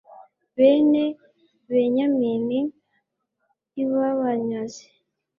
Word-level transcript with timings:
bene 0.55 1.03
benyamini 1.69 2.59
ntibabanyaze 3.71 4.83